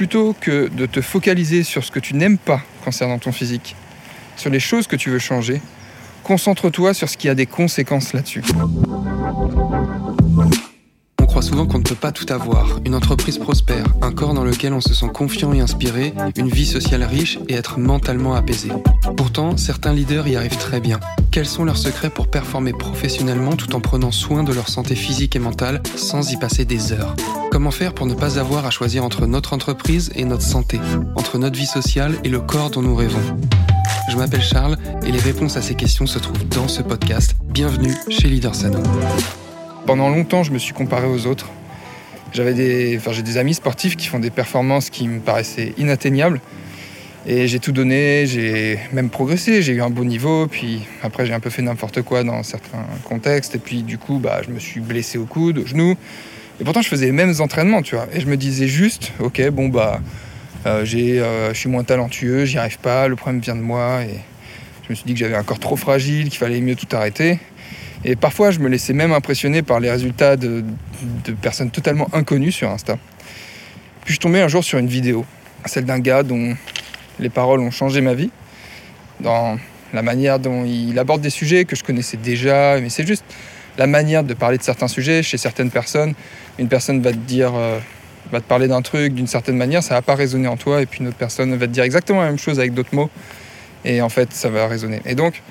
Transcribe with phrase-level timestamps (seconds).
[0.00, 3.76] plutôt que de te focaliser sur ce que tu n'aimes pas concernant ton physique,
[4.34, 5.60] sur les choses que tu veux changer,
[6.22, 8.42] concentre-toi sur ce qui a des conséquences là-dessus.
[11.50, 12.78] Souvent qu'on ne peut pas tout avoir.
[12.84, 16.64] Une entreprise prospère, un corps dans lequel on se sent confiant et inspiré, une vie
[16.64, 18.68] sociale riche et être mentalement apaisé.
[19.16, 21.00] Pourtant, certains leaders y arrivent très bien.
[21.32, 25.34] Quels sont leurs secrets pour performer professionnellement tout en prenant soin de leur santé physique
[25.34, 27.16] et mentale sans y passer des heures?
[27.50, 30.78] Comment faire pour ne pas avoir à choisir entre notre entreprise et notre santé,
[31.16, 33.18] entre notre vie sociale et le corps dont nous rêvons?
[34.08, 37.34] Je m'appelle Charles et les réponses à ces questions se trouvent dans ce podcast.
[37.42, 38.84] Bienvenue chez Leader Sano.
[39.86, 41.48] Pendant longtemps, je me suis comparé aux autres.
[42.32, 46.40] J'avais des, j'ai des amis sportifs qui font des performances qui me paraissaient inatteignables.
[47.26, 51.34] Et j'ai tout donné, j'ai même progressé, j'ai eu un beau niveau, puis après j'ai
[51.34, 54.58] un peu fait n'importe quoi dans certains contextes, et puis du coup bah, je me
[54.58, 55.96] suis blessé au coude, au genou,
[56.60, 57.82] et pourtant je faisais les mêmes entraînements,
[58.14, 60.00] et je me disais juste, ok, bon bah,
[60.64, 64.00] euh, j'ai, euh, je suis moins talentueux, j'y arrive pas, le problème vient de moi,
[64.02, 64.16] et
[64.84, 67.38] je me suis dit que j'avais un corps trop fragile, qu'il fallait mieux tout arrêter,
[68.04, 70.64] et parfois je me laissais même impressionner par les résultats de,
[71.40, 72.98] personnes totalement inconnues sur Insta.
[74.04, 75.24] Puis je tombais un jour sur une vidéo,
[75.66, 76.56] celle d'un gars dont
[77.18, 78.30] les paroles ont changé ma vie,
[79.20, 79.58] dans
[79.92, 83.24] la manière dont il aborde des sujets que je connaissais déjà, mais c'est juste
[83.76, 86.14] la manière de parler de certains sujets chez certaines personnes.
[86.58, 87.78] Une personne va te dire, euh,
[88.32, 90.86] va te parler d'un truc d'une certaine manière, ça va pas résonner en toi, et
[90.86, 93.10] puis une autre personne va te dire exactement la même chose avec d'autres mots,
[93.84, 95.02] et en fait ça va résonner.
[95.04, 95.42] Et donc,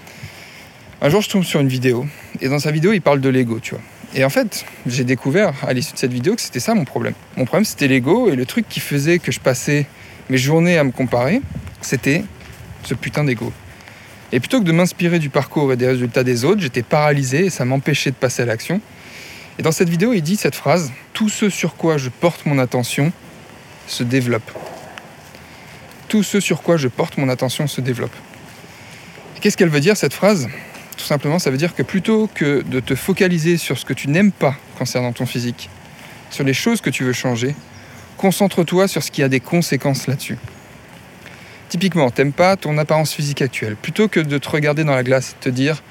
[1.02, 2.06] un jour je tombe sur une vidéo,
[2.42, 3.84] et dans sa vidéo il parle de l'ego, tu vois.
[4.16, 7.14] Et en fait, j'ai découvert à l'issue de cette vidéo que c'était ça mon problème.
[7.38, 9.86] Mon problème c'était l'ego, et le truc qui faisait que je passais
[10.30, 11.42] mes journées à me comparer,
[11.82, 12.24] c'était
[12.84, 13.52] ce putain d'ego.
[14.32, 17.50] Et plutôt que de m'inspirer du parcours et des résultats des autres, j'étais paralysé et
[17.50, 18.80] ça m'empêchait de passer à l'action.
[19.58, 22.60] Et dans cette vidéo, il dit cette phrase Tout ce sur quoi je porte mon
[22.60, 23.12] attention
[23.88, 24.52] se développe.
[26.08, 28.16] Tout ce sur quoi je porte mon attention se développe.
[29.42, 30.48] Qu'est-ce qu'elle veut dire cette phrase?
[31.00, 34.10] Tout simplement, ça veut dire que plutôt que de te focaliser sur ce que tu
[34.10, 35.70] n'aimes pas concernant ton physique,
[36.30, 37.56] sur les choses que tu veux changer,
[38.18, 40.38] concentre-toi sur ce qui a des conséquences là-dessus.
[41.70, 43.78] Typiquement, t'aimes pas ton apparence physique actuelle.
[43.78, 45.82] Plutôt que de te regarder dans la glace et te dire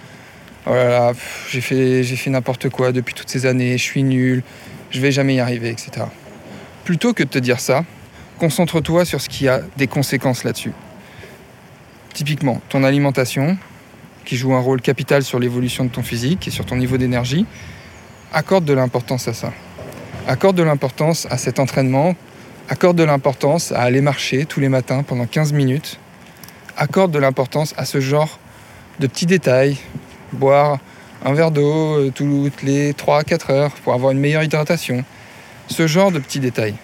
[0.67, 1.13] Oh là là,
[1.49, 4.43] j'ai fait, fait n'importe quoi depuis toutes ces années, je suis nul,
[4.91, 6.05] je vais jamais y arriver, etc.
[6.85, 7.87] Plutôt que de te dire ça,
[8.39, 10.73] concentre-toi sur ce qui a des conséquences là-dessus.
[12.13, 13.57] Typiquement, ton alimentation,
[14.29, 17.47] qui joue un rôle capital sur l'évolution de ton physique et sur ton niveau d'énergie,
[18.31, 19.55] accorde de l'importance à ça.
[20.27, 22.15] Accorde de l'importance à cet entraînement
[22.69, 25.99] accorde de l'importance à aller marcher tous les matins pendant 15 minutes,
[26.77, 28.39] accorde de l'importance à ce genre
[29.01, 29.79] de petits détails,
[30.35, 30.79] boire
[31.25, 35.05] un verre d'eau euh, toutes les 3 à 4 heures pour avoir une meilleure hydratation,
[35.69, 36.75] ce genre de petits détails.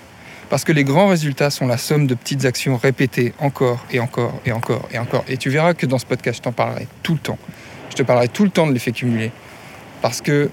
[0.51, 4.41] Parce que les grands résultats sont la somme de petites actions répétées encore et encore
[4.45, 5.25] et encore et encore.
[5.29, 7.39] Et tu verras que dans ce podcast, je t'en parlerai tout le temps.
[7.91, 9.31] Je te parlerai tout le temps de l'effet cumulé.
[10.03, 10.51] Parce que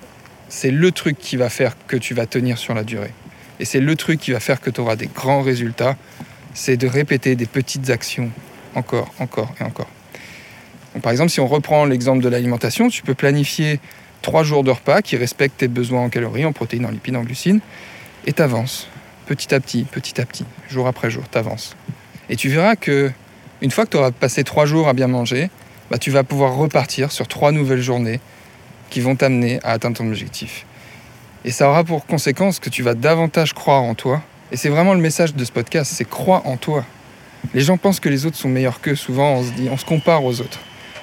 [0.48, 3.14] c'est le truc qui va faire que tu vas tenir sur la durée.
[3.60, 5.96] Et c'est le truc qui va faire que tu auras des grands résultats,
[6.54, 8.32] c'est de répéter des petites actions
[8.76, 9.88] encore, encore et encore.
[11.02, 13.80] par exemple, si on reprend l'exemple de l'alimentation, tu peux planifier
[14.22, 17.24] trois jours de repas qui respectent tes besoins en calories, en protéines, en lipides, en
[17.24, 17.60] glucides,
[18.26, 18.88] et t'avances
[19.32, 21.78] petit à petit, petit à petit, jour après jour, t'avances.
[22.30, 23.10] Et tu verras que
[23.62, 25.50] une fois que tu auras passé trois jours à bien manger,
[25.90, 28.20] bah, tu vas pouvoir repartir sur trois nouvelles journées
[28.90, 30.66] qui vont t'amener à atteindre ton objectif.
[31.46, 34.22] Et ça aura pour conséquence que tu vas davantage croire en toi.
[34.52, 36.84] Et c'est vraiment le message de ce podcast, c'est crois en toi.
[37.54, 38.96] Les gens pensent que les autres sont meilleurs qu'eux.
[38.96, 40.60] Souvent, on se dit, on se compare aux autres.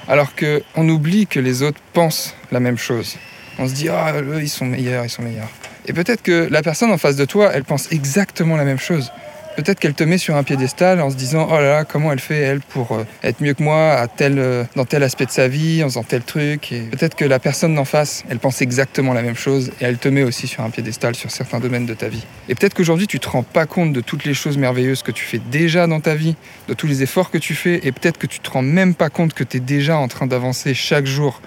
[0.07, 3.17] Alors qu'on oublie que les autres pensent la même chose.
[3.59, 5.49] On se dit, ah, eux, ils sont meilleurs, ils sont meilleurs.
[5.89, 9.11] Et peut-être que la personne en face de toi, elle pense exactement la même chose.
[9.57, 12.21] Peut-être qu'elle te met sur un piédestal en se disant oh là là comment elle
[12.21, 15.83] fait elle pour euh, être mieux que moi euh, dans tel aspect de sa vie
[15.83, 16.73] en faisant tel truc.
[16.93, 20.09] Peut-être que la personne d'en face, elle pense exactement la même chose et elle te
[20.09, 22.25] met aussi sur un piédestal sur certains domaines de ta vie.
[22.49, 25.25] Et peut-être qu'aujourd'hui tu te rends pas compte de toutes les choses merveilleuses que tu
[25.25, 26.37] fais déjà dans ta vie,
[26.69, 29.11] de tous les efforts que tu fais et peut-être que tu te rends même pas
[29.11, 31.41] compte que tu es déjà en train d'avancer chaque jour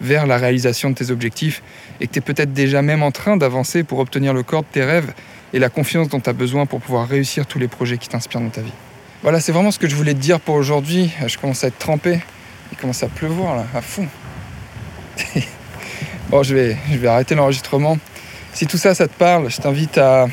[0.00, 1.62] vers la réalisation de tes objectifs
[2.00, 4.68] et que tu es peut-être déjà même en train d'avancer pour obtenir le corps de
[4.72, 5.12] tes rêves
[5.52, 8.40] et la confiance dont tu as besoin pour pouvoir réussir tous les projets qui t'inspirent
[8.40, 8.72] dans ta vie.
[9.22, 11.10] Voilà, c'est vraiment ce que je voulais te dire pour aujourd'hui.
[11.26, 12.20] Je commence à être trempé.
[12.72, 14.06] Il commence à pleuvoir là, à fond.
[16.30, 17.98] bon, je vais, je vais arrêter l'enregistrement.
[18.52, 20.26] Si tout ça, ça te parle, je t'invite à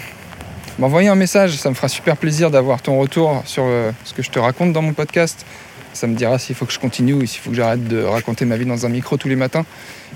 [0.80, 1.57] m'envoyer un message.
[1.57, 4.74] Ça me fera super plaisir d'avoir ton retour sur euh, ce que je te raconte
[4.74, 5.45] dans mon podcast.
[5.94, 8.45] Ça me dira s'il faut que je continue ou s'il faut que j'arrête de raconter
[8.45, 9.66] ma vie dans un micro tous les matins.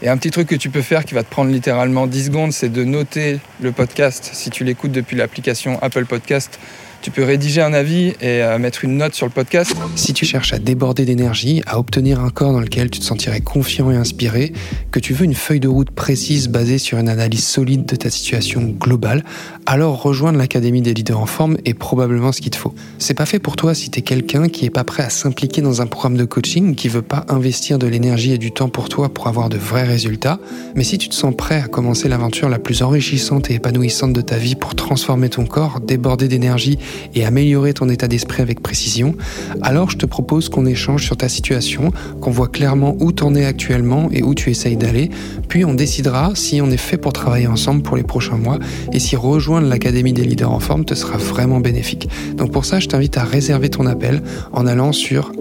[0.01, 2.53] Et un petit truc que tu peux faire qui va te prendre littéralement 10 secondes,
[2.53, 6.59] c'est de noter le podcast si tu l'écoutes depuis l'application Apple Podcast
[7.01, 9.75] Tu peux rédiger un avis et euh, mettre une note sur le podcast.
[9.95, 13.41] Si tu cherches à déborder d'énergie, à obtenir un corps dans lequel tu te sentirais
[13.41, 14.53] confiant et inspiré,
[14.91, 18.11] que tu veux une feuille de route précise basée sur une analyse solide de ta
[18.11, 19.23] situation globale,
[19.65, 22.75] alors rejoindre l'Académie des leaders en forme est probablement ce qu'il te faut.
[22.99, 25.61] C'est pas fait pour toi si tu es quelqu'un qui est pas prêt à s'impliquer
[25.61, 28.89] dans un programme de coaching, qui veut pas investir de l'énergie et du temps pour
[28.89, 30.39] toi pour avoir de vrais résultats,
[30.75, 34.21] mais si tu te sens prêt à commencer l'aventure la plus enrichissante et épanouissante de
[34.21, 36.79] ta vie pour transformer ton corps, déborder d'énergie
[37.15, 39.15] et améliorer ton état d'esprit avec précision,
[39.61, 41.91] alors je te propose qu'on échange sur ta situation,
[42.21, 45.09] qu'on voit clairement où t'en es actuellement et où tu essayes d'aller,
[45.49, 48.59] puis on décidera si on est fait pour travailler ensemble pour les prochains mois
[48.93, 52.09] et si rejoindre l'Académie des leaders en forme te sera vraiment bénéfique.
[52.35, 54.21] Donc pour ça, je t'invite à réserver ton appel
[54.51, 55.31] en allant sur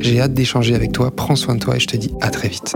[0.00, 2.48] J'ai hâte d'échanger avec toi, prends soin de toi et je te dis à très
[2.48, 2.74] vite.